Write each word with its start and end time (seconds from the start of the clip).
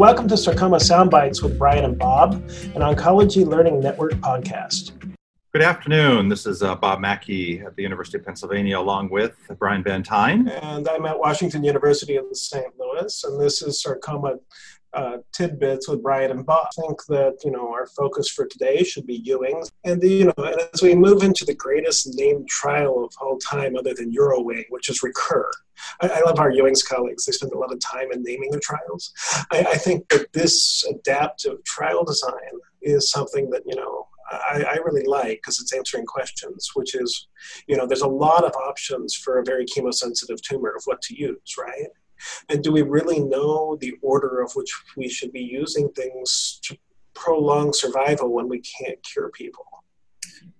Welcome 0.00 0.28
to 0.28 0.36
Sarcoma 0.38 0.78
Soundbites 0.78 1.42
with 1.42 1.58
Brian 1.58 1.84
and 1.84 1.98
Bob, 1.98 2.32
an 2.32 2.80
Oncology 2.80 3.46
Learning 3.46 3.80
Network 3.80 4.12
podcast. 4.12 4.92
Good 5.52 5.60
afternoon. 5.60 6.30
This 6.30 6.46
is 6.46 6.62
uh, 6.62 6.74
Bob 6.74 7.00
Maki 7.00 7.62
at 7.62 7.76
the 7.76 7.82
University 7.82 8.16
of 8.16 8.24
Pennsylvania, 8.24 8.78
along 8.78 9.10
with 9.10 9.36
Brian 9.58 9.82
Van 9.82 10.02
Tine. 10.02 10.48
And 10.48 10.88
I'm 10.88 11.04
at 11.04 11.18
Washington 11.18 11.62
University 11.64 12.16
in 12.16 12.34
St. 12.34 12.72
Louis, 12.78 13.24
and 13.24 13.38
this 13.38 13.60
is 13.60 13.82
Sarcoma 13.82 14.36
uh, 14.92 15.18
tidbits 15.32 15.88
with 15.88 16.02
Brian 16.02 16.30
and 16.30 16.44
Bob. 16.44 16.68
I 16.78 16.82
think 16.82 17.04
that 17.06 17.38
you 17.44 17.50
know 17.50 17.72
our 17.72 17.86
focus 17.86 18.28
for 18.28 18.46
today 18.46 18.82
should 18.82 19.06
be 19.06 19.22
Ewing's, 19.24 19.70
and 19.84 20.00
the, 20.00 20.08
you 20.08 20.24
know, 20.26 20.44
and 20.44 20.60
as 20.72 20.82
we 20.82 20.94
move 20.94 21.22
into 21.22 21.44
the 21.44 21.54
greatest 21.54 22.08
named 22.14 22.48
trial 22.48 23.04
of 23.04 23.12
all 23.20 23.38
time, 23.38 23.76
other 23.76 23.94
than 23.94 24.12
Euro 24.12 24.40
Ewing, 24.40 24.64
which 24.70 24.88
is 24.88 25.00
rEECur. 25.00 25.44
I, 26.02 26.08
I 26.08 26.20
love 26.20 26.38
our 26.38 26.50
Ewing's 26.50 26.82
colleagues; 26.82 27.24
they 27.24 27.32
spend 27.32 27.52
a 27.52 27.58
lot 27.58 27.72
of 27.72 27.80
time 27.80 28.12
in 28.12 28.22
naming 28.22 28.50
their 28.50 28.60
trials. 28.60 29.12
I, 29.50 29.60
I 29.60 29.76
think 29.76 30.08
that 30.08 30.32
this 30.32 30.84
adaptive 30.88 31.62
trial 31.64 32.04
design 32.04 32.58
is 32.82 33.10
something 33.10 33.50
that 33.50 33.62
you 33.66 33.76
know 33.76 34.06
I, 34.30 34.64
I, 34.68 34.76
really 34.76 35.04
like 35.04 35.38
because 35.38 35.60
it's 35.60 35.74
answering 35.74 36.06
questions, 36.06 36.70
which 36.74 36.94
is, 36.94 37.28
you 37.66 37.76
know, 37.76 37.86
there's 37.86 38.02
a 38.02 38.08
lot 38.08 38.44
of 38.44 38.52
options 38.52 39.14
for 39.14 39.38
a 39.38 39.44
very 39.44 39.64
chemosensitive 39.64 40.40
tumor 40.40 40.70
of 40.70 40.82
what 40.84 41.02
to 41.02 41.20
use, 41.20 41.56
right? 41.58 41.88
And 42.48 42.62
do 42.62 42.72
we 42.72 42.82
really 42.82 43.20
know 43.20 43.76
the 43.80 43.94
order 44.02 44.40
of 44.40 44.52
which 44.54 44.72
we 44.96 45.08
should 45.08 45.32
be 45.32 45.40
using 45.40 45.88
things 45.90 46.60
to 46.64 46.76
prolong 47.14 47.72
survival 47.72 48.32
when 48.32 48.48
we 48.48 48.60
can't 48.60 49.02
cure 49.02 49.30
people? 49.30 49.66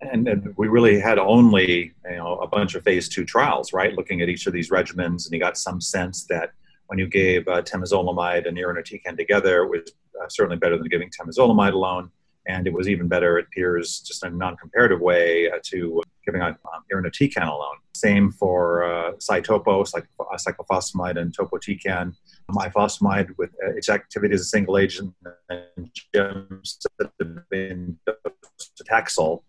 And, 0.01 0.29
and, 0.29 0.55
we 0.57 0.69
really 0.69 0.99
had 0.99 1.19
only 1.19 1.93
you 2.05 2.17
know 2.17 2.37
a 2.39 2.47
bunch 2.47 2.75
of 2.75 2.83
phase 2.85 3.09
two 3.09 3.25
trials, 3.25 3.73
right? 3.73 3.95
Looking 3.95 4.21
at 4.21 4.29
each 4.29 4.47
of 4.47 4.53
these 4.53 4.71
regimens, 4.71 5.27
and 5.27 5.33
you 5.33 5.39
got 5.39 5.57
some 5.57 5.81
sense 5.81 6.25
that 6.27 6.53
when 6.87 6.99
you 6.99 7.07
gave 7.07 7.47
uh, 7.49 7.63
temozolomide 7.63 8.49
and 8.49 8.57
irinotecan 8.57 9.17
together, 9.17 9.63
it 9.63 9.69
was 9.69 9.93
uh, 10.21 10.29
certainly 10.29 10.57
better 10.57 10.77
than 10.77 10.89
giving 10.89 11.11
temozolomide 11.11 11.73
alone, 11.73 12.11
and 12.47 12.67
it 12.67 12.73
was 12.73 12.89
even 12.89 13.09
better, 13.09 13.39
it 13.39 13.47
appears, 13.47 14.01
just 14.01 14.25
in 14.25 14.33
a 14.33 14.37
non-comparative 14.37 15.01
way, 15.01 15.51
uh, 15.51 15.59
to 15.65 16.03
giving 16.25 16.43
um, 16.43 16.57
irinotecan 16.93 17.47
alone. 17.47 17.77
Same 17.95 18.33
for 18.33 18.85
uh, 18.85 19.13
uh, 19.13 20.20
cyclophosphamide, 20.37 21.19
and 21.21 21.37
topotecan. 21.37 22.15
Ifosfamide 22.51 23.31
with 23.39 23.51
uh, 23.65 23.71
its 23.77 23.89
activity 23.89 24.35
as 24.35 24.41
a 24.43 24.45
single 24.45 24.79
agent 24.79 25.15
and 25.49 25.91
gemcitabine 26.15 27.97
docetaxel 28.07 29.43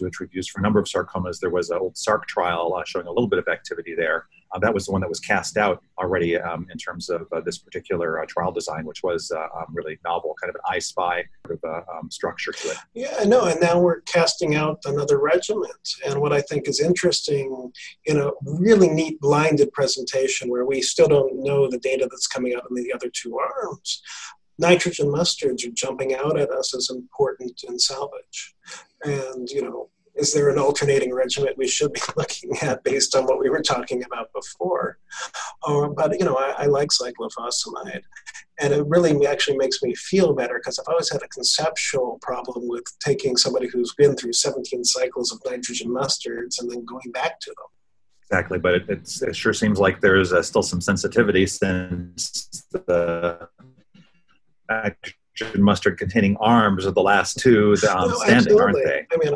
which 0.00 0.20
we've 0.20 0.34
used 0.34 0.50
for 0.50 0.60
a 0.60 0.62
number 0.62 0.78
of 0.78 0.86
sarcomas. 0.86 1.40
There 1.40 1.50
was 1.50 1.70
an 1.70 1.78
old 1.78 1.94
SARC 1.94 2.26
trial 2.26 2.74
uh, 2.74 2.82
showing 2.86 3.06
a 3.06 3.10
little 3.10 3.28
bit 3.28 3.38
of 3.38 3.48
activity 3.48 3.94
there. 3.94 4.26
Uh, 4.52 4.58
that 4.58 4.74
was 4.74 4.86
the 4.86 4.92
one 4.92 5.00
that 5.00 5.08
was 5.08 5.20
cast 5.20 5.56
out 5.56 5.82
already 5.98 6.36
um, 6.36 6.66
in 6.72 6.78
terms 6.78 7.08
of 7.08 7.26
uh, 7.32 7.40
this 7.40 7.58
particular 7.58 8.20
uh, 8.20 8.26
trial 8.26 8.50
design, 8.50 8.84
which 8.84 9.02
was 9.02 9.30
uh, 9.30 9.46
um, 9.56 9.66
really 9.72 9.98
novel, 10.04 10.34
kind 10.40 10.48
of 10.48 10.56
an 10.56 10.62
I-SPY 10.68 11.24
sort 11.46 11.60
of 11.62 11.70
uh, 11.70 11.98
um, 11.98 12.10
structure 12.10 12.52
to 12.52 12.70
it. 12.70 12.76
Yeah, 12.94 13.14
I 13.20 13.24
know. 13.24 13.44
And 13.44 13.60
now 13.60 13.78
we're 13.78 14.00
casting 14.02 14.56
out 14.56 14.80
another 14.84 15.20
regiment. 15.20 15.88
And 16.04 16.20
what 16.20 16.32
I 16.32 16.40
think 16.40 16.68
is 16.68 16.80
interesting 16.80 17.72
in 18.06 18.18
a 18.18 18.30
really 18.42 18.88
neat 18.88 19.20
blinded 19.20 19.72
presentation 19.72 20.50
where 20.50 20.64
we 20.64 20.82
still 20.82 21.08
don't 21.08 21.44
know 21.44 21.70
the 21.70 21.78
data 21.78 22.08
that's 22.10 22.26
coming 22.26 22.54
out 22.54 22.64
in 22.68 22.74
the 22.74 22.92
other 22.92 23.10
two 23.12 23.38
arms, 23.38 24.02
nitrogen 24.58 25.06
mustards 25.06 25.66
are 25.66 25.72
jumping 25.72 26.14
out 26.14 26.38
at 26.38 26.50
us 26.50 26.74
as 26.74 26.90
important 26.90 27.62
in 27.66 27.78
salvage. 27.78 28.54
And, 29.04 29.48
you 29.48 29.62
know, 29.62 29.90
is 30.14 30.32
there 30.34 30.50
an 30.50 30.58
alternating 30.58 31.14
regimen 31.14 31.54
we 31.56 31.68
should 31.68 31.92
be 31.92 32.00
looking 32.16 32.56
at 32.62 32.84
based 32.84 33.14
on 33.16 33.24
what 33.24 33.38
we 33.38 33.48
were 33.48 33.62
talking 33.62 34.04
about 34.04 34.32
before? 34.34 34.98
Uh, 35.66 35.88
but, 35.88 36.18
you 36.18 36.24
know, 36.24 36.36
I, 36.36 36.64
I, 36.64 36.66
like 36.66 36.88
cyclophosphamide. 36.88 38.02
And 38.60 38.74
it 38.74 38.84
really 38.86 39.26
actually 39.26 39.56
makes 39.56 39.82
me 39.82 39.94
feel 39.94 40.34
better 40.34 40.58
because 40.58 40.78
I've 40.78 40.88
always 40.88 41.10
had 41.10 41.22
a 41.22 41.28
conceptual 41.28 42.18
problem 42.20 42.68
with 42.68 42.84
taking 43.00 43.36
somebody 43.36 43.68
who's 43.68 43.94
been 43.94 44.16
through 44.16 44.34
17 44.34 44.84
cycles 44.84 45.32
of 45.32 45.40
nitrogen 45.50 45.88
mustards 45.88 46.60
and 46.60 46.70
then 46.70 46.84
going 46.84 47.10
back 47.12 47.40
to 47.40 47.50
them. 47.50 47.66
Exactly, 48.30 48.58
but 48.58 48.74
it, 48.74 49.22
it 49.22 49.34
sure 49.34 49.52
seems 49.52 49.78
like 49.80 50.00
there's 50.00 50.32
uh, 50.32 50.42
still 50.42 50.62
some 50.62 50.80
sensitivity 50.80 51.46
since 51.46 52.66
the 52.70 53.48
mustard 55.56 55.98
containing 55.98 56.36
arms 56.38 56.86
are 56.86 56.90
the 56.90 57.02
last 57.02 57.38
two 57.38 57.76
um, 57.90 58.08
no, 58.08 58.16
standing, 58.16 58.36
absolutely. 58.36 58.62
aren't 58.62 58.76
they? 58.84 59.06
I 59.12 59.16
mean, 59.18 59.34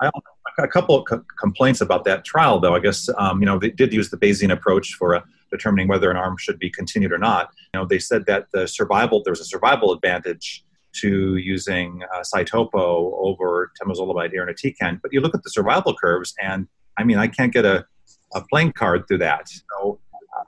I, 0.00 0.10
a 0.58 0.68
couple 0.68 0.96
of 0.96 1.06
co- 1.06 1.24
complaints 1.38 1.80
about 1.80 2.04
that 2.04 2.24
trial, 2.24 2.60
though. 2.60 2.74
I 2.74 2.80
guess 2.80 3.08
um, 3.18 3.40
you 3.40 3.46
know 3.46 3.58
they 3.58 3.70
did 3.70 3.92
use 3.92 4.10
the 4.10 4.16
Bayesian 4.16 4.52
approach 4.52 4.94
for 4.94 5.14
uh, 5.14 5.22
determining 5.50 5.88
whether 5.88 6.10
an 6.10 6.16
arm 6.16 6.36
should 6.38 6.58
be 6.58 6.70
continued 6.70 7.12
or 7.12 7.18
not. 7.18 7.50
You 7.72 7.80
know, 7.80 7.86
they 7.86 7.98
said 7.98 8.26
that 8.26 8.46
the 8.52 8.66
survival 8.66 9.22
there 9.24 9.32
was 9.32 9.40
a 9.40 9.44
survival 9.44 9.92
advantage 9.92 10.64
to 10.92 11.36
using 11.36 12.02
uh, 12.14 12.20
Cytopo 12.20 13.12
over 13.18 13.72
temozolomide 13.80 14.34
irinotecan, 14.34 15.00
but 15.00 15.12
you 15.12 15.20
look 15.20 15.34
at 15.34 15.42
the 15.42 15.50
survival 15.50 15.94
curves, 15.94 16.34
and 16.42 16.66
I 16.98 17.04
mean, 17.04 17.16
I 17.16 17.28
can't 17.28 17.52
get 17.52 17.64
a, 17.64 17.86
a 18.34 18.42
playing 18.50 18.72
card 18.72 19.06
through 19.06 19.18
that. 19.18 19.48
So 19.48 20.00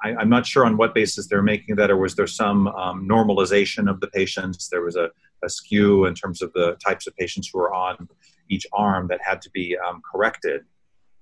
I, 0.03 0.21
am 0.21 0.29
not 0.29 0.47
sure 0.47 0.65
on 0.65 0.77
what 0.77 0.95
basis 0.95 1.27
they're 1.27 1.43
making 1.43 1.77
that, 1.77 1.91
or 1.91 1.97
was 1.97 2.15
there 2.15 2.27
some 2.27 2.69
um, 2.69 3.09
normalization 3.09 3.89
of 3.89 4.01
the 4.01 4.09
patients? 4.09 4.69
There 4.69 4.83
was 4.83 4.97
a, 4.97 5.11
a, 5.45 5.49
skew 5.49 6.07
in 6.07 6.15
terms 6.15 6.43
of 6.43 6.53
the 6.53 6.77
types 6.85 7.07
of 7.07 7.17
patients 7.17 7.51
who 7.53 7.59
were 7.59 7.73
on 7.73 8.09
each 8.49 8.67
arm 8.73 9.09
that 9.09 9.21
had 9.23 9.41
to 9.43 9.51
be 9.51 9.77
um, 9.79 10.03
corrected. 10.11 10.63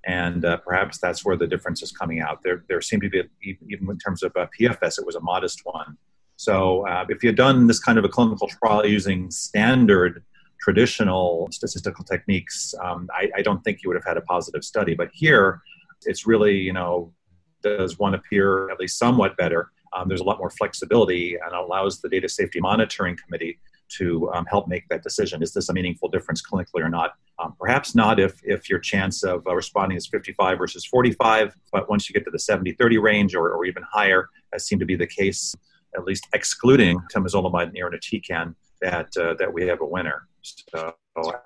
And 0.07 0.45
uh, 0.45 0.57
perhaps 0.59 0.99
that's 0.99 1.25
where 1.25 1.37
the 1.37 1.47
difference 1.47 1.83
is 1.83 1.93
coming 1.93 2.21
out. 2.21 2.43
There, 2.43 2.65
there 2.69 2.81
seemed 2.81 3.03
to 3.03 3.11
be, 3.11 3.21
a, 3.21 3.25
even 3.43 3.91
in 3.91 3.99
terms 3.99 4.23
of 4.23 4.33
PFS, 4.33 4.99
it 4.99 5.07
was 5.07 5.17
a 5.17 5.21
modest 5.21 5.61
one. 5.65 5.97
So 6.37 6.87
uh, 6.87 7.05
if 7.11 7.23
you 7.23 7.29
had 7.29 7.37
done 7.37 7.67
this 7.67 7.79
kind 7.79 7.99
of 7.99 8.05
a 8.07 8.09
clinical 8.09 8.49
trial 8.49 8.87
using 8.87 9.31
standard 9.31 10.25
traditional 10.59 11.49
statistical 11.53 12.05
techniques, 12.05 12.75
um, 12.83 13.09
I, 13.15 13.31
I, 13.37 13.43
don't 13.43 13.63
think 13.63 13.83
you 13.83 13.89
would 13.89 13.97
have 13.97 14.05
had 14.05 14.17
a 14.17 14.23
positive 14.23 14.65
study. 14.65 14.95
But 14.95 15.11
here, 15.13 15.61
it's 16.07 16.27
really, 16.27 16.57
you 16.57 16.73
know, 16.73 17.13
does 17.63 17.99
one 17.99 18.15
appear 18.15 18.71
at 18.71 18.79
least 18.79 18.99
somewhat 18.99 19.37
better? 19.37 19.71
Um, 19.93 20.09
there's 20.09 20.21
a 20.21 20.25
lot 20.25 20.39
more 20.39 20.51
flexibility 20.51 21.37
and 21.45 21.55
allows 21.55 22.01
the 22.01 22.09
data 22.09 22.29
safety 22.29 22.61
monitoring 22.61 23.17
committee 23.17 23.59
to 23.91 24.31
um, 24.33 24.47
help 24.47 24.69
make 24.69 24.89
that 24.89 25.03
decision. 25.03 25.43
Is 25.43 25.53
this 25.53 25.69
a 25.69 25.73
meaningful 25.73 26.09
difference 26.09 26.43
clinically 26.43 26.81
or 26.81 26.89
not? 26.89 27.15
Um, 27.39 27.55
perhaps 27.59 27.95
not 27.95 28.21
if, 28.21 28.41
if 28.45 28.71
your 28.71 28.79
chance 28.79 29.23
of 29.25 29.47
uh, 29.47 29.55
responding 29.55 29.97
is 29.97 30.07
55 30.07 30.59
versus 30.59 30.85
45, 30.85 31.55
but 31.73 31.89
once 31.89 32.09
you 32.09 32.13
get 32.13 32.25
to 32.25 32.31
the 32.31 32.39
70 32.39 32.73
30 32.73 32.99
range 32.99 33.35
or, 33.35 33.51
or 33.51 33.65
even 33.65 33.83
higher, 33.91 34.29
as 34.53 34.67
seemed 34.67 34.81
to 34.81 34.87
be 34.87 34.97
the 34.97 35.07
case, 35.07 35.55
at 35.97 36.05
least 36.05 36.29
excluding 36.33 37.01
temozolomide 37.13 37.65
and 37.65 37.77
irinotecan, 37.77 38.55
that, 38.81 39.09
uh, 39.17 39.35
that 39.39 39.53
we 39.53 39.67
have 39.67 39.81
a 39.81 39.87
winner. 39.87 40.29
So, 40.43 40.95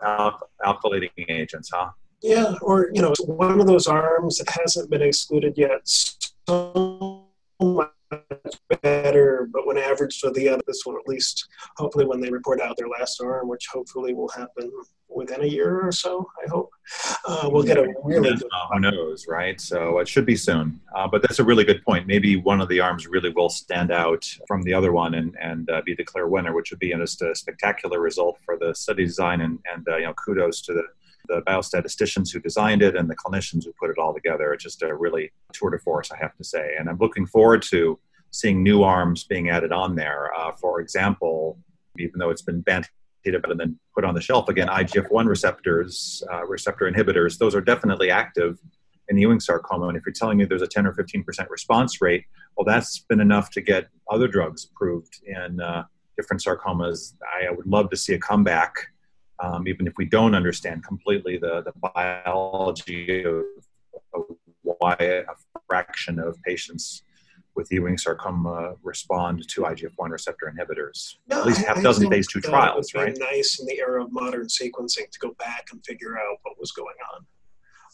al- 0.05 0.41
alkylating 0.65 1.11
agents, 1.29 1.71
huh? 1.73 1.91
Yeah, 2.25 2.55
or 2.63 2.91
you 2.95 3.03
know, 3.03 3.13
one 3.27 3.61
of 3.61 3.67
those 3.67 3.87
arms 3.87 4.39
that 4.39 4.49
hasn't 4.49 4.89
been 4.89 5.03
excluded 5.03 5.59
yet. 5.59 5.83
So 5.85 7.27
much 7.61 7.91
better, 8.81 9.47
but 9.53 9.67
when 9.67 9.77
averaged 9.77 10.25
with 10.25 10.33
the 10.33 10.49
other, 10.49 10.63
this 10.67 10.87
one 10.87 10.97
at 10.97 11.07
least, 11.07 11.47
hopefully, 11.77 12.07
when 12.07 12.21
they 12.21 12.31
report 12.31 12.63
out 12.63 12.79
their 12.79 12.89
last 12.89 13.21
arm, 13.21 13.47
which 13.47 13.67
hopefully 13.71 14.15
will 14.15 14.31
happen 14.31 14.73
within 15.11 15.43
a 15.43 15.47
year 15.47 15.83
or 15.83 15.93
so, 15.93 16.27
I 16.43 16.49
hope, 16.49 16.71
uh, 17.29 17.51
we'll 17.53 17.63
get 17.63 17.77
a 17.77 17.93
really 18.03 18.31
good. 18.31 18.43
Uh, 18.45 18.69
who 18.73 18.81
knows, 18.81 19.27
right? 19.29 19.61
So 19.61 19.99
it 19.99 20.09
should 20.09 20.25
be 20.25 20.37
soon. 20.37 20.81
Uh, 20.97 21.07
but 21.07 21.21
that's 21.21 21.41
a 21.41 21.45
really 21.45 21.65
good 21.65 21.85
point. 21.85 22.07
Maybe 22.07 22.37
one 22.37 22.63
of 22.63 22.71
the 22.71 22.81
arms 22.81 23.07
really 23.07 23.35
will 23.37 23.51
stand 23.51 23.93
out 23.93 24.25
from 24.49 24.63
the 24.63 24.73
other 24.73 24.93
one 24.93 25.13
and, 25.13 25.37
and 25.43 25.69
uh, 25.69 25.83
be 25.85 25.95
the 25.95 26.05
clear 26.05 26.27
winner, 26.27 26.55
which 26.55 26.71
would 26.71 26.81
be 26.81 26.95
just 26.95 27.21
a 27.21 27.35
spectacular 27.35 28.01
result 28.01 28.39
for 28.47 28.57
the 28.57 28.75
study 28.75 29.05
design. 29.05 29.43
And, 29.43 29.59
and 29.71 29.87
uh, 29.87 29.99
you 29.99 30.07
know, 30.07 30.15
kudos 30.15 30.63
to 30.63 30.73
the 30.73 30.85
the 31.29 31.43
biostatisticians 31.43 32.33
who 32.33 32.41
designed 32.41 32.83
it 32.83 32.97
and 32.97 33.09
the 33.09 33.17
clinicians 33.17 33.65
who 33.65 33.73
put 33.81 33.91
it 33.91 33.99
all 33.99 34.15
together. 34.15 34.53
It's 34.53 34.65
just 34.65 34.83
a 34.83 34.95
really 34.95 35.33
tour 35.53 35.71
de 35.71 35.79
force, 35.79 36.11
I 36.11 36.17
have 36.19 36.37
to 36.37 36.45
say. 36.45 36.75
And 36.79 36.89
I'm 36.89 36.99
looking 36.99 37.27
forward 37.27 37.63
to 37.71 37.99
seeing 38.31 38.63
new 38.63 38.83
arms 38.83 39.25
being 39.25 39.51
added 39.51 39.73
on 39.73 39.95
there. 39.95 40.33
Uh, 40.35 40.53
for 40.53 40.81
example, 40.81 41.59
even 41.99 42.19
though 42.19 42.31
it's 42.31 42.43
been 42.43 42.61
bandied 42.61 42.91
about 43.27 43.51
and 43.51 43.61
then 43.61 43.79
put 43.95 44.05
on 44.05 44.15
the 44.15 44.21
shelf 44.21 44.49
again, 44.49 44.69
IGF-1 44.69 45.27
receptors, 45.27 46.23
uh, 46.33 46.45
receptor 46.47 46.91
inhibitors, 46.91 47.39
those 47.39 47.55
are 47.55 47.61
definitely 47.61 48.11
active 48.11 48.59
in 49.09 49.17
Ewing 49.17 49.41
sarcoma. 49.41 49.89
And 49.89 49.97
if 49.97 50.03
you're 50.05 50.13
telling 50.13 50.39
me 50.39 50.45
there's 50.45 50.63
a 50.63 50.67
10 50.67 50.87
or 50.87 50.93
15% 50.93 51.49
response 51.49 52.01
rate, 52.01 52.25
well, 52.57 52.65
that's 52.65 53.01
been 53.01 53.21
enough 53.21 53.51
to 53.51 53.61
get 53.61 53.89
other 54.11 54.29
drugs 54.29 54.69
approved 54.71 55.21
in 55.27 55.61
uh, 55.61 55.85
different 56.17 56.43
sarcomas. 56.43 57.15
I 57.23 57.51
would 57.51 57.67
love 57.67 57.91
to 57.91 57.97
see 57.97 58.15
a 58.15 58.19
comeback 58.19 58.75
um, 59.41 59.67
even 59.69 59.87
if 59.87 59.95
we 59.97 60.05
don't 60.05 60.35
understand 60.35 60.85
completely 60.85 61.39
the, 61.39 61.63
the 61.63 61.73
biology 61.95 63.25
of, 63.25 63.43
of 64.15 64.25
why 64.63 64.97
a 65.01 65.25
fraction 65.67 66.19
of 66.19 66.41
patients 66.43 67.03
with 67.55 67.71
Ewing 67.71 67.97
sarcoma 67.97 68.75
respond 68.83 69.47
to 69.49 69.63
IGF-1 69.63 70.11
receptor 70.11 70.53
inhibitors. 70.53 71.17
No, 71.29 71.41
At 71.41 71.47
least 71.47 71.65
half 71.65 71.79
a 71.79 71.83
dozen 71.83 72.11
phase 72.11 72.27
two 72.27 72.41
trials, 72.41 72.89
it 72.93 72.99
would 72.99 73.05
right? 73.05 73.17
Nice 73.19 73.61
in 73.61 73.67
the 73.67 73.79
era 73.79 74.03
of 74.05 74.13
modern 74.13 74.47
sequencing 74.47 75.11
to 75.11 75.19
go 75.21 75.35
back 75.39 75.69
and 75.73 75.85
figure 75.85 76.19
out 76.19 76.39
what 76.43 76.59
was 76.59 76.73
going 76.73 76.97
on. 77.15 77.27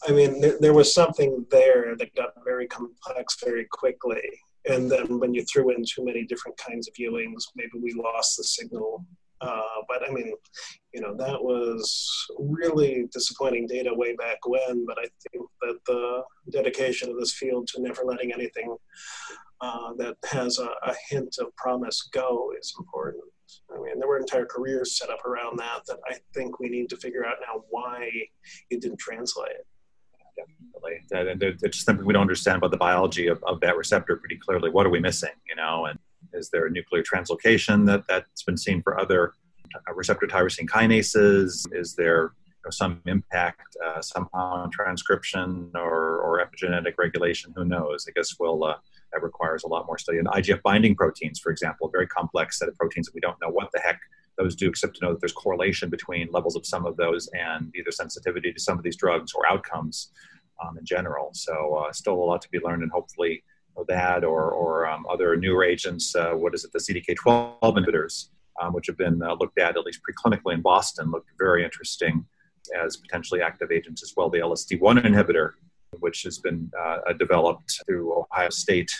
I 0.07 0.11
mean, 0.13 0.41
there, 0.41 0.57
there 0.59 0.73
was 0.73 0.93
something 0.93 1.45
there 1.51 1.95
that 1.95 2.15
got 2.15 2.33
very 2.43 2.67
complex 2.67 3.37
very 3.43 3.65
quickly, 3.65 4.21
and 4.65 4.89
then 4.89 5.19
when 5.19 5.33
you 5.33 5.43
threw 5.45 5.69
in 5.69 5.83
too 5.85 6.03
many 6.03 6.25
different 6.25 6.57
kinds 6.57 6.87
of 6.87 6.95
Ewings, 6.95 7.43
maybe 7.55 7.79
we 7.79 7.93
lost 7.93 8.37
the 8.37 8.43
signal. 8.43 9.05
Uh, 9.41 9.81
but 9.87 10.07
I 10.07 10.11
mean, 10.11 10.33
you 10.93 11.01
know, 11.01 11.15
that 11.17 11.41
was 11.41 12.27
really 12.37 13.07
disappointing 13.11 13.65
data 13.65 13.91
way 13.93 14.15
back 14.15 14.37
when. 14.45 14.85
But 14.85 14.99
I 14.99 15.07
think 15.31 15.45
that 15.61 15.79
the 15.87 16.23
dedication 16.51 17.09
of 17.09 17.17
this 17.19 17.33
field 17.33 17.67
to 17.67 17.81
never 17.81 18.03
letting 18.05 18.31
anything 18.31 18.75
uh, 19.61 19.93
that 19.97 20.15
has 20.25 20.59
a, 20.59 20.69
a, 20.83 20.95
hint 21.09 21.35
of 21.39 21.55
promise 21.55 22.09
go 22.11 22.51
is 22.59 22.73
important. 22.79 23.23
I 23.71 23.79
mean, 23.81 23.99
there 23.99 24.07
were 24.07 24.17
entire 24.17 24.45
careers 24.45 24.97
set 24.97 25.09
up 25.09 25.23
around 25.25 25.59
that 25.59 25.81
that 25.87 25.99
I 26.09 26.15
think 26.33 26.59
we 26.59 26.69
need 26.69 26.89
to 26.89 26.97
figure 26.97 27.25
out 27.25 27.35
now 27.41 27.63
why 27.69 28.09
it 28.69 28.81
didn't 28.81 28.99
translate. 28.99 29.51
Definitely. 30.35 31.01
That, 31.09 31.55
it's 31.61 31.77
just 31.77 31.85
something 31.85 32.05
we 32.05 32.13
don't 32.13 32.21
understand 32.21 32.57
about 32.57 32.71
the 32.71 32.77
biology 32.77 33.27
of, 33.27 33.43
of 33.43 33.59
that 33.61 33.77
receptor 33.77 34.15
pretty 34.15 34.37
clearly. 34.37 34.69
What 34.69 34.85
are 34.85 34.89
we 34.89 34.99
missing? 34.99 35.33
You 35.47 35.55
know, 35.55 35.85
and 35.85 35.99
is 36.33 36.49
there 36.49 36.65
a 36.65 36.71
nuclear 36.71 37.03
translocation 37.03 37.85
that, 37.87 38.03
that's 38.07 38.43
been 38.43 38.57
seen 38.57 38.81
for 38.81 38.99
other 38.99 39.33
uh, 39.75 39.93
receptor 39.93 40.27
tyrosine 40.27 40.67
kinases? 40.67 41.65
Is 41.71 41.95
there 41.95 42.33
you 42.47 42.65
know, 42.65 42.71
some 42.71 43.01
impact 43.05 43.75
uh, 43.85 44.01
somehow 44.01 44.29
on 44.33 44.71
transcription 44.71 45.71
or, 45.75 46.17
or 46.19 46.45
epigenetic 46.45 46.93
regulation? 46.97 47.53
Who 47.55 47.65
knows? 47.65 48.05
I 48.07 48.11
guess 48.15 48.35
we'll 48.39 48.63
uh, 48.63 48.75
that 49.11 49.23
requires 49.23 49.63
a 49.63 49.67
lot 49.67 49.85
more 49.87 49.97
study. 49.97 50.17
And 50.19 50.27
IGF 50.27 50.61
binding 50.61 50.95
proteins, 50.95 51.39
for 51.39 51.51
example, 51.51 51.87
a 51.87 51.91
very 51.91 52.07
complex 52.07 52.59
set 52.59 52.69
of 52.69 52.77
proteins 52.77 53.07
that 53.07 53.15
we 53.15 53.21
don't 53.21 53.39
know 53.41 53.49
what 53.49 53.69
the 53.73 53.79
heck 53.79 53.99
those 54.37 54.55
do, 54.55 54.69
except 54.69 54.95
to 54.95 55.05
know 55.05 55.11
that 55.11 55.19
there's 55.19 55.33
correlation 55.33 55.89
between 55.89 56.29
levels 56.31 56.55
of 56.55 56.65
some 56.65 56.85
of 56.85 56.97
those 56.97 57.29
and 57.33 57.73
either 57.75 57.91
sensitivity 57.91 58.53
to 58.53 58.59
some 58.59 58.77
of 58.77 58.83
these 58.83 58.95
drugs 58.95 59.33
or 59.33 59.45
outcomes 59.47 60.11
um, 60.63 60.77
in 60.77 60.85
general. 60.85 61.31
So 61.33 61.75
uh, 61.75 61.91
still 61.91 62.15
a 62.15 62.23
lot 62.23 62.41
to 62.41 62.49
be 62.49 62.59
learned, 62.59 62.83
and 62.83 62.91
hopefully 62.91 63.43
that 63.87 64.23
or, 64.23 64.51
or 64.51 64.87
um, 64.87 65.05
other 65.09 65.35
newer 65.35 65.63
agents, 65.63 66.15
uh, 66.15 66.31
what 66.31 66.53
is 66.53 66.63
it, 66.63 66.71
the 66.71 66.79
CDK12 66.79 67.59
inhibitors, 67.61 68.29
um, 68.61 68.73
which 68.73 68.87
have 68.87 68.97
been 68.97 69.21
uh, 69.21 69.33
looked 69.33 69.57
at 69.59 69.77
at 69.77 69.85
least 69.85 70.01
preclinically 70.07 70.53
in 70.53 70.61
Boston, 70.61 71.11
looked 71.11 71.29
very 71.39 71.63
interesting 71.63 72.25
as 72.79 72.97
potentially 72.97 73.41
active 73.41 73.71
agents 73.71 74.03
as 74.03 74.13
well. 74.15 74.29
The 74.29 74.39
LSD1 74.39 75.03
inhibitor, 75.03 75.53
which 75.99 76.23
has 76.23 76.39
been 76.39 76.71
uh, 76.79 77.13
developed 77.13 77.81
through 77.85 78.25
Ohio 78.31 78.49
State 78.49 78.91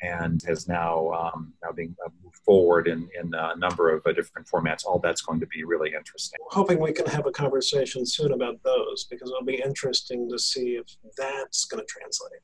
and 0.00 0.42
has 0.46 0.68
now 0.68 1.10
um, 1.10 1.52
now 1.62 1.72
being 1.72 1.94
uh, 2.04 2.10
moved 2.22 2.36
forward 2.44 2.86
in, 2.86 3.08
in 3.20 3.32
a 3.34 3.56
number 3.56 3.90
of 3.90 4.06
uh, 4.06 4.12
different 4.12 4.46
formats. 4.46 4.84
All 4.84 4.98
that's 4.98 5.22
going 5.22 5.40
to 5.40 5.46
be 5.46 5.64
really 5.64 5.92
interesting. 5.94 6.38
Hoping 6.50 6.80
we 6.80 6.92
can 6.92 7.06
have 7.06 7.26
a 7.26 7.32
conversation 7.32 8.06
soon 8.06 8.32
about 8.32 8.62
those 8.62 9.06
because 9.10 9.30
it'll 9.30 9.44
be 9.44 9.60
interesting 9.64 10.28
to 10.30 10.38
see 10.38 10.76
if 10.76 10.86
that's 11.16 11.64
going 11.64 11.84
to 11.84 11.86
translate. 11.86 12.40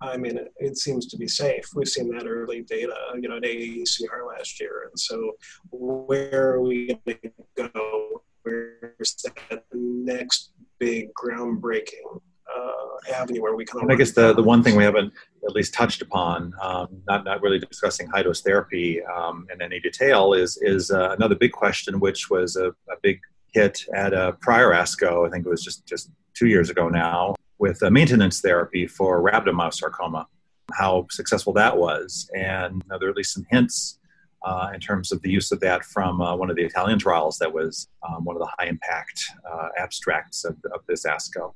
I 0.00 0.16
mean, 0.16 0.36
it, 0.38 0.52
it, 0.58 0.76
seems 0.76 1.06
to 1.06 1.16
be 1.16 1.28
safe. 1.28 1.66
We've 1.74 1.88
seen 1.88 2.10
that 2.10 2.26
early 2.26 2.62
data, 2.62 2.94
you 3.20 3.28
know, 3.28 3.36
at 3.36 3.42
AACR 3.42 4.26
last 4.26 4.60
year. 4.60 4.88
And 4.88 4.98
so, 4.98 5.32
where 5.70 6.52
are 6.52 6.60
we 6.60 6.98
going 7.06 7.18
to 7.56 7.70
go? 7.74 8.22
Where's 8.42 9.16
that 9.24 9.64
next 9.72 10.52
big 10.78 11.12
groundbreaking 11.14 12.20
uh, 12.56 13.12
avenue 13.14 13.42
where 13.42 13.54
we 13.54 13.64
can. 13.64 13.90
I 13.90 13.94
guess 13.94 14.12
the, 14.12 14.32
the 14.32 14.42
one 14.42 14.62
thing 14.62 14.76
we 14.76 14.84
haven't 14.84 15.12
at 15.44 15.54
least 15.54 15.74
touched 15.74 16.02
upon, 16.02 16.52
um, 16.60 16.88
not 17.06 17.24
not 17.24 17.42
really 17.42 17.58
discussing 17.58 18.08
high 18.08 18.22
dose 18.22 18.40
therapy 18.40 19.02
um, 19.04 19.46
in 19.52 19.60
any 19.62 19.80
detail, 19.80 20.32
is 20.32 20.58
is 20.62 20.90
uh, 20.90 21.14
another 21.16 21.34
big 21.34 21.52
question, 21.52 22.00
which 22.00 22.30
was 22.30 22.56
a, 22.56 22.68
a, 22.68 22.96
big 23.02 23.20
hit 23.52 23.84
at 23.94 24.12
a 24.12 24.36
prior 24.40 24.70
ASCO. 24.70 25.26
I 25.26 25.30
think 25.30 25.46
it 25.46 25.48
was 25.48 25.62
just 25.62 25.86
just 25.86 26.10
two 26.34 26.46
years 26.46 26.70
ago 26.70 26.88
now, 26.88 27.34
with 27.58 27.82
maintenance 27.82 28.40
therapy 28.40 28.86
for 28.86 29.22
rhabdomyosarcoma. 29.22 30.26
How 30.72 31.06
successful 31.10 31.52
that 31.54 31.76
was, 31.76 32.30
and 32.34 32.82
there 32.88 33.08
are 33.08 33.10
at 33.10 33.16
least 33.16 33.34
some 33.34 33.46
hints 33.50 33.98
uh, 34.44 34.70
in 34.74 34.80
terms 34.80 35.12
of 35.12 35.20
the 35.22 35.30
use 35.30 35.50
of 35.50 35.60
that 35.60 35.84
from 35.84 36.20
uh, 36.20 36.36
one 36.36 36.50
of 36.50 36.56
the 36.56 36.64
Italian 36.64 36.98
trials 36.98 37.38
that 37.38 37.52
was 37.52 37.88
um, 38.06 38.24
one 38.24 38.36
of 38.36 38.40
the 38.40 38.48
high 38.58 38.66
impact 38.66 39.24
uh, 39.50 39.68
abstracts 39.78 40.44
of, 40.44 40.56
of 40.74 40.80
this 40.86 41.04
ASCO. 41.04 41.54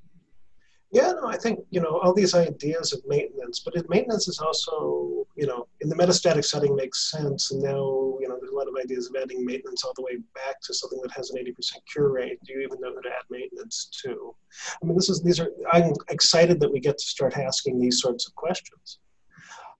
Yeah, 0.92 1.12
no, 1.12 1.26
I 1.26 1.38
think 1.38 1.60
you 1.70 1.80
know 1.80 1.98
all 2.00 2.12
these 2.12 2.34
ideas 2.34 2.92
of 2.92 3.00
maintenance, 3.06 3.60
but 3.60 3.88
maintenance 3.88 4.28
is 4.28 4.38
also 4.40 5.26
you 5.36 5.46
know 5.46 5.66
in 5.80 5.88
the 5.88 5.96
metastatic 5.96 6.44
setting 6.44 6.76
makes 6.76 7.10
sense. 7.10 7.50
And 7.50 7.62
now 7.62 8.18
you 8.20 8.28
know 8.28 8.36
there's 8.38 8.52
a 8.52 8.54
lot 8.54 8.68
of 8.68 8.74
ideas 8.76 9.08
of 9.08 9.16
adding 9.20 9.42
maintenance 9.42 9.84
all 9.84 9.94
the 9.96 10.02
way 10.02 10.18
back 10.34 10.60
to 10.64 10.74
something 10.74 11.00
that 11.02 11.10
has 11.12 11.30
an 11.30 11.42
80% 11.42 11.76
cure 11.90 12.12
rate. 12.12 12.38
Do 12.44 12.52
you 12.52 12.60
even 12.60 12.78
know 12.78 12.92
who 12.94 13.00
to 13.00 13.08
add 13.08 13.24
maintenance 13.30 13.88
to? 14.02 14.34
I 14.82 14.86
mean, 14.86 14.94
this 14.94 15.08
is 15.08 15.22
these 15.22 15.40
are 15.40 15.50
I'm 15.72 15.94
excited 16.10 16.60
that 16.60 16.70
we 16.70 16.78
get 16.78 16.98
to 16.98 17.04
start 17.04 17.38
asking 17.38 17.80
these 17.80 17.98
sorts 17.98 18.26
of 18.28 18.34
questions. 18.34 18.98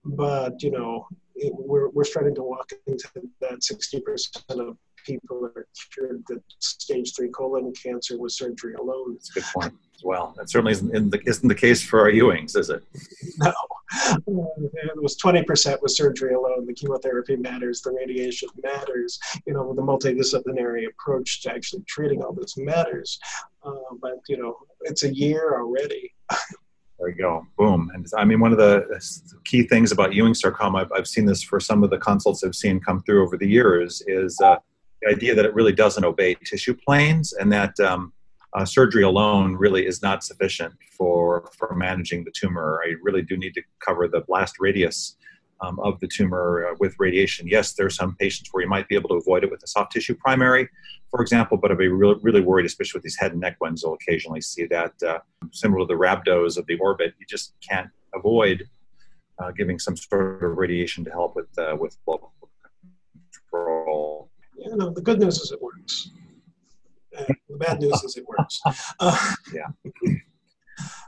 But 0.03 0.63
you 0.63 0.71
know, 0.71 1.07
it, 1.35 1.53
we're 1.55 1.89
we're 1.89 2.05
starting 2.05 2.33
to 2.35 2.43
walk 2.43 2.71
into 2.87 3.07
that 3.39 3.59
60% 3.59 4.59
of 4.59 4.77
people 5.05 5.45
are 5.45 5.67
cured 5.93 6.23
that 6.27 6.41
stage 6.59 7.15
three 7.15 7.29
colon 7.29 7.73
cancer 7.73 8.17
with 8.17 8.31
surgery 8.31 8.73
alone. 8.73 9.13
That's 9.13 9.29
a 9.29 9.33
good 9.33 9.43
point 9.53 9.73
as 9.95 10.03
well. 10.03 10.33
That 10.37 10.49
certainly 10.49 10.73
isn't, 10.73 11.11
the, 11.11 11.21
isn't 11.25 11.47
the 11.47 11.55
case 11.55 11.81
for 11.81 12.01
our 12.01 12.11
Ewings, 12.11 12.57
is 12.57 12.69
it? 12.69 12.83
No. 13.37 13.53
It 14.25 15.01
was 15.01 15.17
20% 15.17 15.81
with 15.81 15.91
surgery 15.91 16.33
alone. 16.33 16.65
The 16.65 16.73
chemotherapy 16.73 17.35
matters, 17.35 17.81
the 17.81 17.91
radiation 17.91 18.49
matters. 18.61 19.19
You 19.45 19.53
know, 19.53 19.73
the 19.73 19.81
multidisciplinary 19.81 20.87
approach 20.87 21.41
to 21.43 21.51
actually 21.51 21.83
treating 21.87 22.23
all 22.23 22.33
this 22.33 22.57
matters. 22.57 23.19
Uh, 23.63 23.73
but, 24.01 24.19
you 24.27 24.37
know, 24.37 24.57
it's 24.81 25.03
a 25.03 25.13
year 25.13 25.55
already. 25.59 26.13
There 26.99 27.09
you 27.09 27.15
go. 27.15 27.45
Boom. 27.57 27.91
And 27.93 28.07
I 28.17 28.23
mean, 28.23 28.39
one 28.39 28.51
of 28.51 28.57
the 28.57 28.85
key 29.43 29.63
things 29.63 29.91
about 29.91 30.13
Ewing 30.13 30.33
sarcoma, 30.33 30.79
I've, 30.79 30.91
I've 30.93 31.07
seen 31.07 31.25
this 31.25 31.43
for 31.43 31.59
some 31.59 31.83
of 31.83 31.89
the 31.89 31.97
consults 31.97 32.43
I've 32.43 32.55
seen 32.55 32.79
come 32.79 33.01
through 33.03 33.23
over 33.23 33.37
the 33.37 33.47
years, 33.47 34.01
is 34.07 34.39
uh, 34.41 34.57
the 35.03 35.11
idea 35.11 35.35
that 35.35 35.45
it 35.45 35.53
really 35.53 35.73
doesn't 35.73 36.03
obey 36.03 36.35
tissue 36.45 36.75
planes 36.85 37.33
and 37.33 37.51
that 37.51 37.79
um, 37.79 38.13
uh, 38.53 38.65
surgery 38.65 39.03
alone 39.03 39.55
really 39.55 39.85
is 39.85 40.01
not 40.01 40.23
sufficient 40.23 40.73
for, 40.97 41.49
for 41.57 41.75
managing 41.75 42.23
the 42.23 42.31
tumor. 42.31 42.81
I 42.85 42.93
really 43.01 43.21
do 43.21 43.35
need 43.37 43.53
to 43.55 43.61
cover 43.79 44.07
the 44.07 44.21
blast 44.21 44.55
radius 44.59 45.15
um, 45.61 45.79
of 45.79 45.99
the 45.99 46.07
tumor 46.07 46.67
uh, 46.69 46.75
with 46.79 46.95
radiation. 46.99 47.47
Yes, 47.47 47.73
there 47.73 47.85
are 47.85 47.91
some 47.91 48.15
patients 48.17 48.49
where 48.51 48.63
you 48.63 48.69
might 48.69 48.87
be 48.87 48.95
able 48.95 49.09
to 49.09 49.15
avoid 49.15 49.43
it 49.43 49.51
with 49.51 49.63
a 49.63 49.67
soft 49.67 49.91
tissue 49.91 50.15
primary, 50.15 50.69
for 51.09 51.21
example, 51.21 51.57
but 51.57 51.71
I'd 51.71 51.77
be 51.77 51.87
really, 51.87 52.19
really 52.21 52.41
worried, 52.41 52.65
especially 52.65 52.99
with 52.99 53.03
these 53.03 53.17
head 53.17 53.31
and 53.31 53.41
neck 53.41 53.57
ones, 53.61 53.83
you'll 53.83 53.93
occasionally 53.93 54.41
see 54.41 54.65
that 54.67 54.93
uh, 55.03 55.19
similar 55.51 55.81
to 55.81 55.85
the 55.85 55.93
rhabdos 55.93 56.57
of 56.57 56.65
the 56.65 56.77
orbit, 56.77 57.13
you 57.19 57.25
just 57.29 57.53
can't 57.67 57.89
avoid 58.13 58.67
uh, 59.39 59.51
giving 59.51 59.79
some 59.79 59.95
sort 59.95 60.43
of 60.43 60.57
radiation 60.57 61.03
to 61.05 61.11
help 61.11 61.35
with, 61.35 61.47
uh, 61.57 61.75
with 61.79 61.97
local 62.07 62.32
you 64.73 64.79
know, 64.79 64.89
the 64.89 65.01
good 65.01 65.19
news 65.19 65.39
is 65.39 65.51
it 65.51 65.61
works. 65.61 66.09
And 67.15 67.27
the 67.47 67.57
bad 67.57 67.79
news 67.79 68.03
is 68.03 68.17
it 68.17 68.25
works. 68.27 68.59
Uh, 68.99 69.33
yeah. 69.53 69.67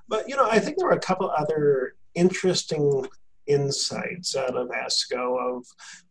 But, 0.08 0.30
you 0.30 0.36
know, 0.36 0.48
I 0.48 0.60
think 0.60 0.78
there 0.78 0.88
were 0.88 0.94
a 0.94 1.00
couple 1.00 1.32
other 1.32 1.96
interesting 2.14 3.08
insights 3.48 4.36
out 4.36 4.56
of 4.56 4.70
ASCO 4.70 5.58
of 5.58 5.66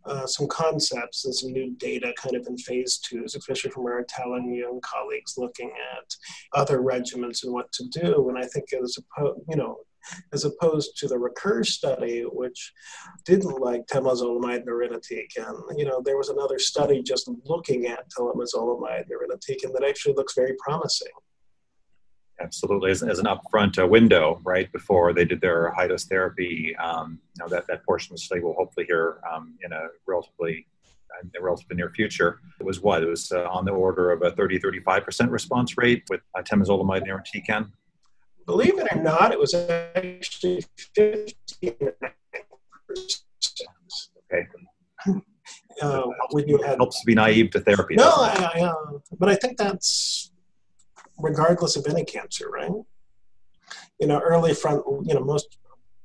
uh, 0.04 0.26
some 0.26 0.48
concepts 0.48 1.24
and 1.24 1.32
some 1.32 1.52
new 1.52 1.70
data 1.76 2.12
kind 2.20 2.34
of 2.34 2.44
in 2.48 2.58
phase 2.58 2.98
twos, 2.98 3.36
especially 3.36 3.70
from 3.70 3.86
our 3.86 4.00
Italian 4.00 4.52
young 4.52 4.80
colleagues 4.80 5.34
looking 5.36 5.70
at 5.96 6.16
other 6.54 6.80
regimens 6.80 7.44
and 7.44 7.52
what 7.52 7.70
to 7.70 7.84
do. 7.92 8.28
And 8.28 8.36
I 8.36 8.46
think 8.48 8.72
as 8.72 8.98
opposed, 8.98 9.40
you 9.48 9.56
know, 9.56 9.76
as 10.32 10.44
opposed 10.44 10.96
to 10.98 11.08
the 11.08 11.16
rEECur 11.16 11.64
study, 11.64 12.22
which 12.22 12.72
didn't 13.24 13.60
like 13.60 13.86
temozolomide 13.86 14.56
and 14.56 14.68
irinotecan. 14.68 15.62
You 15.76 15.86
know, 15.86 16.02
there 16.04 16.16
was 16.16 16.28
another 16.28 16.58
study 16.58 17.02
just 17.02 17.28
looking 17.44 17.86
at 17.86 18.10
temozolomide 18.10 19.02
and 19.02 19.10
irinotecan 19.10 19.72
that 19.72 19.84
actually 19.86 20.14
looks 20.14 20.34
very 20.34 20.54
promising. 20.64 21.12
Absolutely, 22.40 22.90
as, 22.90 23.02
as 23.02 23.20
an 23.20 23.26
upfront 23.26 23.80
uh, 23.80 23.86
window, 23.86 24.40
right 24.44 24.70
before 24.72 25.12
they 25.12 25.24
did 25.24 25.40
their 25.40 25.70
high 25.70 25.86
dose 25.86 26.04
therapy. 26.04 26.74
Um, 26.76 27.20
you 27.36 27.44
know 27.44 27.48
that 27.48 27.68
that 27.68 27.84
portion 27.84 28.12
of 28.12 28.16
the 28.16 28.22
study 28.22 28.40
will 28.40 28.54
hopefully 28.54 28.86
hear 28.86 29.20
um, 29.32 29.54
in 29.64 29.72
a 29.72 29.86
relatively 30.06 30.66
in 31.22 31.30
the 31.32 31.40
relatively 31.40 31.76
near 31.76 31.90
future. 31.90 32.40
It 32.58 32.66
was 32.66 32.80
what? 32.80 33.04
It 33.04 33.08
was 33.08 33.30
uh, 33.30 33.44
on 33.44 33.64
the 33.64 33.70
order 33.70 34.10
of 34.10 34.22
a 34.22 34.32
30, 34.32 34.58
35% 34.58 35.30
response 35.30 35.78
rate 35.78 36.02
with 36.10 36.20
uh, 36.36 36.42
temozolomide 36.42 37.02
and 37.02 37.06
irinotecan 37.06 37.70
believe 38.46 38.78
it 38.78 38.88
or 38.92 39.02
not, 39.02 39.32
it 39.32 39.38
was 39.38 39.54
actually 39.54 40.64
59 40.94 41.34
Okay. 44.32 44.46
Uh, 45.82 46.02
when 46.30 46.46
you 46.48 46.56
had, 46.62 46.76
helps 46.76 47.00
to 47.00 47.06
be 47.06 47.14
naive 47.14 47.50
to 47.50 47.60
therapy. 47.60 47.96
No, 47.96 48.08
I, 48.08 48.50
I, 48.54 48.60
uh, 48.62 48.98
but 49.18 49.28
I 49.28 49.34
think 49.34 49.58
that's 49.58 50.30
regardless 51.18 51.76
of 51.76 51.86
any 51.86 52.04
cancer, 52.04 52.48
right? 52.48 52.70
You 54.00 54.06
know, 54.06 54.20
early 54.20 54.54
front, 54.54 54.84
you 55.04 55.14
know, 55.14 55.20
most 55.20 55.58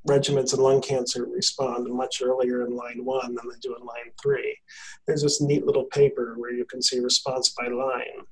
regimens 0.07 0.53
in 0.53 0.61
lung 0.61 0.81
cancer 0.81 1.25
respond 1.25 1.87
much 1.89 2.21
earlier 2.21 2.65
in 2.65 2.75
line 2.75 3.03
one 3.03 3.35
than 3.35 3.47
they 3.49 3.59
do 3.61 3.75
in 3.75 3.85
line 3.85 4.11
three. 4.21 4.57
There's 5.05 5.23
this 5.23 5.41
neat 5.41 5.65
little 5.65 5.85
paper 5.85 6.35
where 6.37 6.53
you 6.53 6.65
can 6.65 6.81
see 6.81 6.99
response 6.99 7.49
by 7.57 7.67
line, 7.67 8.25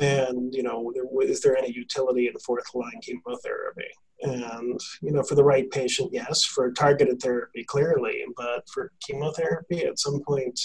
and 0.00 0.54
you 0.54 0.62
know, 0.62 0.92
is 1.22 1.40
there 1.40 1.56
any 1.56 1.72
utility 1.72 2.26
in 2.28 2.34
fourth 2.38 2.74
line 2.74 3.00
chemotherapy? 3.02 3.90
And, 4.22 4.78
you 5.00 5.12
know, 5.12 5.22
for 5.22 5.34
the 5.34 5.44
right 5.44 5.70
patient, 5.70 6.10
yes. 6.12 6.44
For 6.44 6.72
targeted 6.72 7.22
therapy, 7.22 7.64
clearly. 7.64 8.22
But 8.36 8.68
for 8.68 8.92
chemotherapy, 9.00 9.86
at 9.86 9.98
some 9.98 10.20
point, 10.20 10.60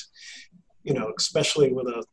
you 0.84 0.94
know, 0.94 1.14
especially 1.18 1.72
with 1.72 1.88
a 1.88 2.04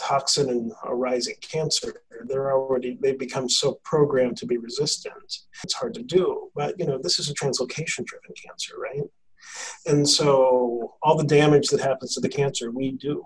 toxin 0.00 0.48
and 0.48 0.72
arising 0.84 1.36
cancer, 1.40 2.02
they're 2.26 2.52
already, 2.52 2.98
they've 3.00 3.18
become 3.18 3.48
so 3.48 3.80
programmed 3.84 4.36
to 4.38 4.46
be 4.46 4.56
resistant. 4.56 5.38
It's 5.62 5.74
hard 5.74 5.94
to 5.94 6.02
do. 6.02 6.50
But, 6.54 6.78
you 6.78 6.86
know, 6.86 6.98
this 7.00 7.18
is 7.18 7.30
a 7.30 7.34
translocation 7.34 8.04
driven 8.04 8.32
cancer, 8.44 8.74
right? 8.78 9.02
And 9.86 10.08
so 10.08 10.94
all 11.02 11.16
the 11.16 11.24
damage 11.24 11.68
that 11.68 11.80
happens 11.80 12.14
to 12.14 12.20
the 12.20 12.28
cancer, 12.28 12.70
we 12.70 12.92
do. 12.92 13.24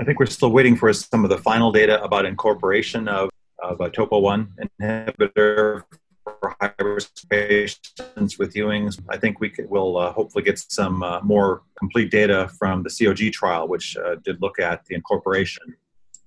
I 0.00 0.04
think 0.04 0.18
we're 0.18 0.26
still 0.26 0.50
waiting 0.50 0.76
for 0.76 0.92
some 0.92 1.22
of 1.24 1.30
the 1.30 1.38
final 1.38 1.70
data 1.70 2.02
about 2.02 2.24
incorporation 2.24 3.08
of, 3.08 3.28
of 3.62 3.80
a 3.80 3.90
topo 3.90 4.18
1 4.18 4.54
inhibitor 4.80 5.82
for 6.24 6.54
high 6.60 6.72
risk 6.80 7.28
patients 7.28 8.38
with 8.38 8.54
Ewing's. 8.54 8.98
I 9.08 9.16
think 9.16 9.40
we 9.40 9.52
will 9.68 9.96
uh, 9.96 10.12
hopefully 10.12 10.44
get 10.44 10.58
some 10.58 11.02
uh, 11.02 11.20
more 11.22 11.62
complete 11.78 12.10
data 12.10 12.50
from 12.58 12.82
the 12.82 12.90
COG 12.90 13.32
trial, 13.32 13.68
which 13.68 13.96
uh, 13.96 14.16
did 14.24 14.40
look 14.40 14.58
at 14.58 14.84
the 14.86 14.94
incorporation 14.94 15.74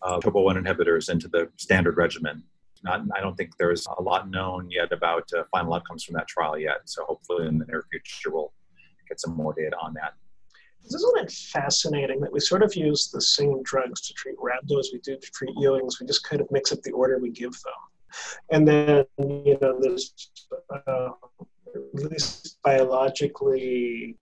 of 0.02 0.24
topo 0.24 0.42
1 0.42 0.64
inhibitors 0.64 1.10
into 1.10 1.28
the 1.28 1.50
standard 1.58 1.98
regimen. 1.98 2.44
Not, 2.84 3.02
I 3.16 3.22
don't 3.22 3.36
think 3.36 3.58
there's 3.58 3.88
a 3.98 4.02
lot 4.02 4.30
known 4.30 4.70
yet 4.70 4.92
about 4.92 5.28
uh, 5.36 5.44
final 5.52 5.74
outcomes 5.74 6.04
from 6.04 6.14
that 6.16 6.28
trial 6.28 6.58
yet. 6.58 6.82
So 6.86 7.04
hopefully 7.06 7.48
in 7.48 7.58
the 7.58 7.66
near 7.66 7.84
future 7.90 8.32
we'll 8.32 8.54
get 9.08 9.20
some 9.20 9.36
more 9.36 9.54
data 9.54 9.75
on 9.82 9.94
that. 9.96 10.14
Isn't 10.86 11.18
it 11.18 11.32
fascinating 11.32 12.20
that 12.22 12.32
we 12.32 12.40
sort 12.40 12.62
of 12.62 12.75
use 12.75 13.10
the 13.10 13.22
same 13.22 13.64
drugs 13.64 14.02
to 14.02 14.14
treat 14.14 14.38
rhabdo 14.38 14.80
as 14.80 14.92
we 14.94 15.00
do 15.00 15.18
to 15.18 15.32
treat 15.32 15.56
Ewing's? 15.58 16.00
We 16.00 16.06
just 16.06 16.24
kind 16.24 16.42
of 16.42 16.52
mix 16.52 16.72
up 16.72 16.82
the 16.84 16.92
order 16.92 17.18
we 17.18 17.32
give 17.32 17.54
them. 17.54 17.74
And 18.52 18.68
then, 18.68 19.06
you 19.18 19.58
know, 19.62 19.78
there's 19.80 20.14
uh, 20.72 21.10
at 21.76 22.12
least 22.12 22.58
biologically, 22.64 24.18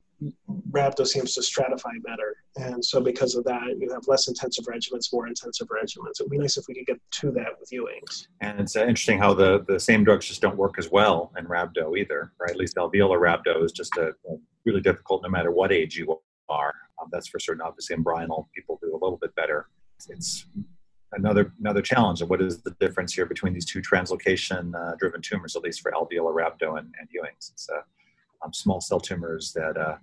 rhabdo 0.72 1.06
seems 1.06 1.34
to 1.36 1.42
stratify 1.42 2.02
better. 2.04 2.36
And 2.56 2.84
so 2.84 3.02
because 3.02 3.36
of 3.36 3.44
that, 3.46 3.78
you 3.80 3.92
have 3.92 4.08
less 4.08 4.28
intensive 4.28 4.66
regimens, 4.66 5.12
more 5.12 5.28
intensive 5.28 5.68
regimens. 5.68 6.20
It 6.20 6.24
would 6.24 6.32
be 6.32 6.38
nice 6.38 6.58
if 6.58 6.66
we 6.68 6.76
could 6.76 6.86
get 6.86 7.00
to 7.12 7.32
that 7.32 7.60
with 7.60 7.72
Ewing's. 7.72 8.28
And 8.42 8.60
it's 8.60 8.76
uh, 8.76 8.82
interesting 8.82 9.18
how 9.18 9.34
the, 9.34 9.66
the 9.68 9.80
same 9.80 10.04
drugs 10.04 10.28
just 10.28 10.42
don't 10.42 10.58
work 10.58 10.76
as 10.78 10.90
well 10.90 11.32
in 11.38 11.46
rhabdo 11.46 11.98
either, 11.98 12.32
right? 12.40 12.52
At 12.52 12.58
least 12.58 12.78
alveolar 12.78 13.20
rhabdo 13.20 13.64
is 13.64 13.72
just 13.72 13.96
a, 13.98 14.08
a 14.30 14.38
really 14.66 14.82
difficult 14.82 15.24
no 15.24 15.30
matter 15.30 15.52
what 15.52 15.72
age 15.72 15.98
you 15.98 16.22
are. 16.50 16.74
Um, 17.02 17.10
that's 17.12 17.28
for 17.28 17.40
certain. 17.40 17.62
Obviously, 17.62 17.96
embryonal 17.96 18.46
people 18.56 18.80
do 18.82 18.92
a 18.92 19.00
little 19.04 19.18
bit 19.18 19.36
better. 19.36 19.68
It's 20.10 20.46
another 21.16 21.54
another 21.60 21.82
challenge 21.82 22.22
of 22.22 22.30
what 22.30 22.42
is 22.42 22.62
the 22.62 22.72
difference 22.80 23.14
here 23.14 23.26
between 23.26 23.54
these 23.54 23.66
two 23.66 23.82
translocation 23.82 24.74
uh, 24.76 24.96
driven 24.98 25.22
tumors, 25.22 25.56
at 25.56 25.62
least 25.62 25.82
for 25.82 25.92
alveolar 25.92 26.34
rhabdo 26.34 26.78
and, 26.78 26.94
and 27.00 27.10
Ewing's. 27.12 27.52
It's 27.54 27.70
uh, 27.70 27.82
um, 28.44 28.54
small 28.54 28.82
cell 28.82 29.00
tumors 29.00 29.54
that 29.54 29.78
uh, 29.78 29.98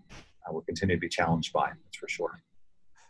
will 0.50 0.62
continue 0.62 0.96
to 0.96 1.00
be 1.00 1.08
challenged 1.08 1.52
by. 1.52 1.68
That's 1.68 1.96
for 1.96 2.08
sure. 2.08 2.40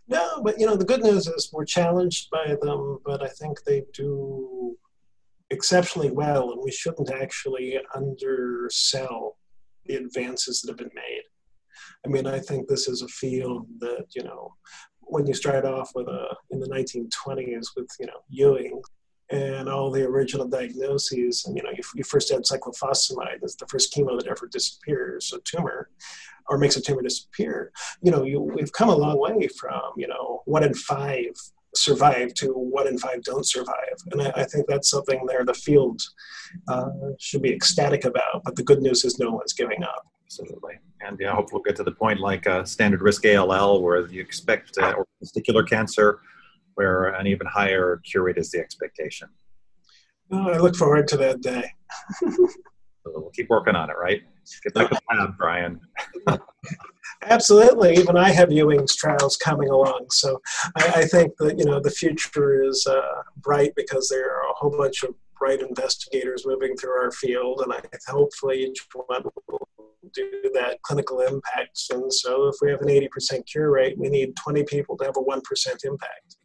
No, 0.09 0.43
but 0.43 0.59
you 0.59 0.67
know 0.67 0.77
the 0.77 0.85
good 0.85 1.03
news 1.03 1.27
is 1.27 1.51
we're 1.53 1.65
challenged 1.65 2.31
by 2.31 2.57
them, 2.61 2.99
but 3.05 3.23
I 3.23 3.29
think 3.29 3.63
they 3.63 3.85
do 3.93 4.77
exceptionally 5.51 6.11
well, 6.11 6.53
and 6.53 6.61
we 6.63 6.71
shouldn't 6.71 7.11
actually 7.11 7.79
undersell 7.95 9.37
the 9.87 9.97
advances 9.97 10.61
that 10.61 10.71
have 10.71 10.79
been 10.79 10.91
made. 10.95 11.23
I 12.05 12.09
mean, 12.09 12.27
I 12.27 12.39
think 12.39 12.69
this 12.69 12.89
is 12.89 13.03
a 13.03 13.09
field 13.09 13.67
that, 13.81 14.07
you 14.15 14.23
know, 14.23 14.55
when 15.11 15.27
you 15.27 15.35
start 15.35 15.65
off 15.65 15.91
with 15.95 16.09
a, 16.09 16.37
in 16.51 16.61
the 16.61 16.69
1920s 16.69 17.69
with, 17.77 17.89
you 17.99 18.07
know, 18.07 18.21
Ewing 18.29 18.83
and 19.31 19.69
all 19.69 19.91
the 19.91 20.05
original 20.05 20.47
diagnoses, 20.47 21.45
and, 21.47 21.57
you 21.57 21.63
know, 21.63 21.71
you, 21.71 21.83
you 21.95 22.05
first 22.05 22.31
had 22.31 22.43
cyclophosphamide, 22.43 23.41
that's 23.41 23.57
the 23.57 23.67
first 23.69 23.95
chemo 23.95 24.19
that 24.19 24.27
ever 24.27 24.49
disappears 24.51 25.33
a 25.33 25.41
tumor 25.45 25.89
or 26.49 26.59
makes 26.59 26.77
a 26.77 26.81
tumor 26.81 27.03
disappear. 27.03 27.73
You 28.03 28.11
know, 28.11 28.25
you, 28.25 28.41
we've 28.41 28.73
come 28.73 28.89
a 28.89 28.97
long 28.97 29.19
way 29.21 29.49
from, 29.49 29.93
you 29.97 30.09
know, 30.09 30.43
one 30.47 30.65
in 30.65 30.75
five 30.75 31.33
survive 31.75 32.35
to 32.35 32.49
one 32.49 32.89
in 32.89 32.99
five 32.99 33.23
don't 33.23 33.47
survive. 33.47 33.97
And 34.11 34.23
I, 34.23 34.33
I 34.37 34.45
think 34.45 34.67
that's 34.67 34.91
something 34.91 35.25
there 35.27 35.45
the 35.45 35.55
field 35.55 36.03
uh, 36.69 36.91
should 37.19 37.43
be 37.43 37.53
ecstatic 37.53 38.05
about. 38.05 38.43
But 38.45 38.57
the 38.57 38.65
good 38.65 38.83
news 38.83 39.05
is 39.05 39.19
no 39.19 39.31
one's 39.31 39.53
giving 39.53 39.85
up. 39.85 40.07
Absolutely. 40.31 40.79
And 41.01 41.19
yeah, 41.19 41.35
hopefully 41.35 41.61
we'll 41.65 41.73
get 41.73 41.77
to 41.77 41.83
the 41.83 41.91
point 41.91 42.21
like 42.21 42.47
uh, 42.47 42.65
standard 42.65 43.03
risk 43.03 43.27
ALL 43.27 43.83
where 43.83 44.07
you 44.07 44.21
expect 44.21 44.79
uh, 44.79 44.93
or 44.93 45.07
testicular 45.23 45.69
cancer 45.69 46.21
where 46.75 47.07
an 47.09 47.27
even 47.27 47.49
higher 47.49 48.01
cure 48.05 48.23
rate 48.25 48.39
is 48.39 48.53
the 48.53 48.61
expectation. 48.61 49.29
Oh, 50.31 50.51
I 50.51 50.59
look 50.59 50.77
forward 50.77 51.09
to 51.09 51.17
that 51.17 51.41
day. 51.41 51.65
so 52.21 52.49
we'll 53.07 53.31
keep 53.31 53.49
working 53.51 53.75
on 53.75 53.91
it, 53.91 53.97
right? 54.01 54.23
Get 54.63 54.75
back 54.75 54.91
to 54.91 55.01
lab, 55.11 55.37
Brian. 55.37 55.81
Absolutely. 57.23 57.95
Even 57.95 58.17
I 58.17 58.31
have 58.31 58.53
Ewing's 58.53 58.95
trials 58.95 59.37
coming 59.37 59.69
along. 59.69 60.07
So 60.11 60.41
I, 60.77 60.93
I 60.97 61.05
think 61.07 61.37
that, 61.39 61.59
you 61.59 61.65
know, 61.65 61.81
the 61.81 61.91
future 61.91 62.63
is 62.63 62.87
uh, 62.89 63.23
bright 63.37 63.73
because 63.75 64.09
there 64.09 64.31
are 64.31 64.49
a 64.49 64.55
whole 64.55 64.77
bunch 64.79 65.03
of 65.03 65.15
bright 65.41 65.63
investigators 65.63 66.47
moving 66.47 66.77
through 66.77 66.93
our 66.93 67.11
field. 67.11 67.63
And 67.63 67.73
I 67.73 67.81
hopefully 68.07 68.65
each 68.65 68.87
one 68.93 69.25
will 69.49 69.69
do 70.15 70.31
that 70.55 70.81
clinical 70.83 71.21
impact. 71.21 71.81
And 71.91 72.13
so 72.13 72.47
if 72.47 72.57
we 72.63 72.71
have 72.71 72.83
an 72.83 72.89
80% 72.89 73.47
cure 73.51 73.71
rate, 73.71 73.99
we 73.99 74.09
need 74.09 74.37
20 74.37 74.63
people 74.65 74.97
to 74.99 75.05
have 75.05 75.17
a 75.17 75.21
1% 75.21 75.41
impact. 75.85 76.37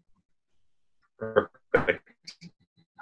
Perfect. 1.20 2.02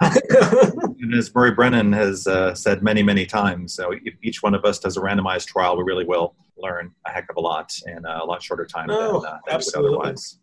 and 0.00 1.14
as 1.14 1.32
Murray 1.34 1.52
Brennan 1.52 1.92
has 1.92 2.26
uh, 2.26 2.54
said 2.54 2.82
many, 2.82 3.02
many 3.02 3.24
times, 3.24 3.74
so 3.74 3.92
if 3.92 4.14
each 4.22 4.42
one 4.42 4.54
of 4.54 4.64
us 4.64 4.80
does 4.80 4.96
a 4.96 5.00
randomized 5.00 5.46
trial, 5.46 5.76
we 5.76 5.84
really 5.84 6.04
will 6.04 6.34
learn 6.58 6.92
a 7.06 7.10
heck 7.10 7.26
of 7.30 7.36
a 7.36 7.40
lot 7.40 7.72
in 7.86 8.04
a 8.04 8.24
lot 8.24 8.42
shorter 8.42 8.66
time 8.66 8.88
oh, 8.90 9.20
than, 9.20 9.30
uh, 9.30 9.38
absolutely. 9.48 9.96
otherwise. 9.96 10.40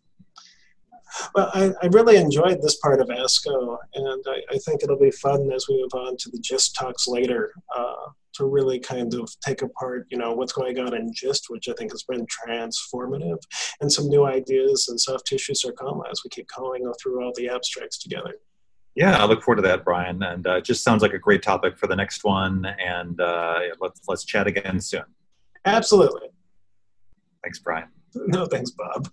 Well, 1.34 1.50
I, 1.54 1.72
I, 1.82 1.86
really 1.86 2.16
enjoyed 2.16 2.60
this 2.62 2.76
part 2.76 3.00
of 3.00 3.08
ASCO, 3.08 3.76
and 3.94 4.24
I, 4.26 4.54
I, 4.54 4.58
think 4.58 4.82
it'll 4.82 4.98
be 4.98 5.10
fun 5.10 5.50
as 5.52 5.66
we 5.68 5.80
move 5.80 5.92
on 5.94 6.16
to 6.16 6.30
the 6.30 6.38
GIST 6.38 6.74
talks 6.74 7.06
later 7.06 7.52
uh, 7.76 8.10
to 8.34 8.46
really 8.46 8.78
kind 8.78 9.14
of 9.14 9.28
take 9.44 9.62
apart, 9.62 10.06
you 10.10 10.18
know, 10.18 10.32
what's 10.32 10.52
going 10.52 10.78
on 10.78 10.94
in 10.94 11.12
GIST, 11.12 11.46
which 11.48 11.68
I 11.68 11.72
think 11.74 11.92
has 11.92 12.02
been 12.04 12.26
transformative, 12.26 13.38
and 13.80 13.92
some 13.92 14.08
new 14.08 14.24
ideas 14.24 14.88
in 14.90 14.98
soft 14.98 15.26
tissue 15.26 15.54
sarcoma 15.54 16.04
as 16.10 16.20
we 16.24 16.30
keep 16.30 16.46
going 16.56 16.90
through 17.02 17.22
all 17.22 17.32
the 17.36 17.48
abstracts 17.48 17.98
together. 17.98 18.34
Yeah, 18.94 19.16
I 19.16 19.24
look 19.24 19.42
forward 19.42 19.62
to 19.62 19.68
that, 19.68 19.84
Brian. 19.84 20.22
And 20.22 20.46
uh, 20.46 20.56
it 20.56 20.64
just 20.64 20.84
sounds 20.84 21.02
like 21.02 21.14
a 21.14 21.18
great 21.18 21.42
topic 21.42 21.78
for 21.78 21.86
the 21.86 21.96
next 21.96 22.24
one. 22.24 22.66
And 22.66 23.18
uh, 23.20 23.60
let's 23.80 24.02
let's 24.06 24.24
chat 24.24 24.46
again 24.46 24.80
soon. 24.80 25.04
Absolutely. 25.64 26.28
Thanks, 27.42 27.58
Brian. 27.58 27.88
No, 28.14 28.44
thanks, 28.44 28.70
Bob. 28.72 29.08